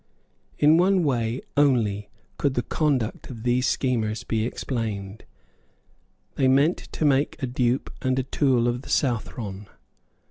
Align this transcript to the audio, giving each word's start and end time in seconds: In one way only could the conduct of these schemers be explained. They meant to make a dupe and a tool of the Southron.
In 0.57 0.77
one 0.77 1.03
way 1.03 1.41
only 1.55 2.09
could 2.39 2.55
the 2.55 2.63
conduct 2.63 3.29
of 3.29 3.43
these 3.43 3.67
schemers 3.67 4.23
be 4.23 4.47
explained. 4.47 5.25
They 6.37 6.47
meant 6.47 6.77
to 6.93 7.05
make 7.05 7.35
a 7.37 7.45
dupe 7.45 7.93
and 8.01 8.17
a 8.17 8.23
tool 8.23 8.67
of 8.67 8.81
the 8.81 8.89
Southron. 8.89 9.67